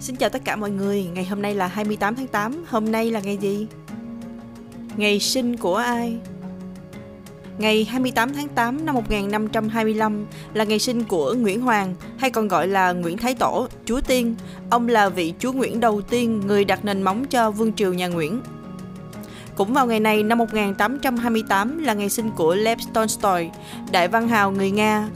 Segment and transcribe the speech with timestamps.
[0.00, 3.10] Xin chào tất cả mọi người, ngày hôm nay là 28 tháng 8, hôm nay
[3.10, 3.66] là ngày gì?
[4.96, 6.16] Ngày sinh của ai?
[7.58, 12.68] Ngày 28 tháng 8 năm 1525 là ngày sinh của Nguyễn Hoàng, hay còn gọi
[12.68, 14.34] là Nguyễn Thái Tổ, Chúa Tiên.
[14.70, 18.08] Ông là vị chúa Nguyễn đầu tiên, người đặt nền móng cho vương triều nhà
[18.08, 18.40] Nguyễn.
[19.54, 23.50] Cũng vào ngày này năm 1828 là ngày sinh của Lev Tolstoy,
[23.92, 25.08] đại văn hào người Nga.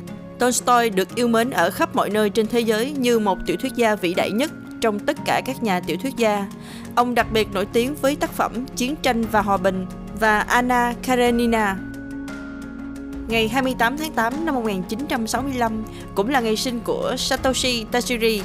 [0.44, 3.74] Tolstoy được yêu mến ở khắp mọi nơi trên thế giới như một tiểu thuyết
[3.74, 4.50] gia vĩ đại nhất
[4.80, 6.46] trong tất cả các nhà tiểu thuyết gia.
[6.94, 9.86] Ông đặc biệt nổi tiếng với tác phẩm Chiến tranh và Hòa bình
[10.20, 11.76] và Anna Karenina.
[13.28, 18.40] Ngày 28 tháng 8 năm 1965 cũng là ngày sinh của Satoshi Tajiri,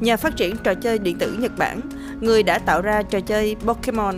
[0.00, 1.80] nhà phát triển trò chơi điện tử Nhật Bản,
[2.20, 4.14] người đã tạo ra trò chơi Pokemon.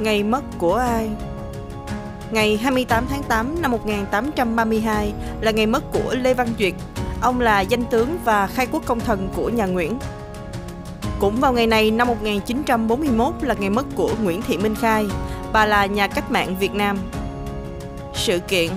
[0.00, 1.10] Ngày mất của ai?
[2.30, 6.74] Ngày 28 tháng 8 năm 1832 là ngày mất của Lê Văn Duyệt.
[7.20, 9.98] Ông là danh tướng và khai quốc công thần của nhà Nguyễn.
[11.20, 15.06] Cũng vào ngày này năm 1941 là ngày mất của Nguyễn Thị Minh Khai.
[15.52, 16.98] Bà là nhà cách mạng Việt Nam.
[18.14, 18.70] Sự kiện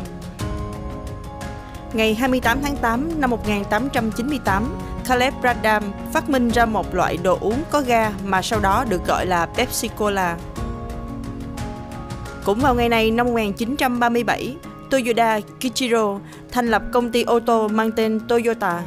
[1.93, 5.83] Ngày 28 tháng 8 năm 1898, Caleb Bradham
[6.13, 9.45] phát minh ra một loại đồ uống có ga mà sau đó được gọi là
[9.45, 10.37] Pepsi Cola.
[12.45, 14.55] Cũng vào ngày này năm 1937,
[14.89, 16.19] Toyoda Kichiro
[16.51, 18.83] thành lập công ty ô tô mang tên Toyota.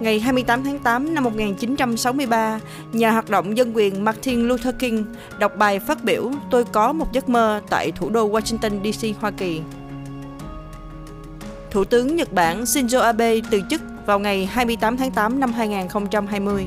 [0.00, 2.60] Ngày 28 tháng 8 năm 1963,
[2.92, 5.04] nhà hoạt động dân quyền Martin Luther King
[5.38, 9.30] đọc bài phát biểu Tôi có một giấc mơ tại thủ đô Washington DC, Hoa
[9.30, 9.60] Kỳ.
[11.70, 16.66] Thủ tướng Nhật Bản Shinzo Abe từ chức vào ngày 28 tháng 8 năm 2020.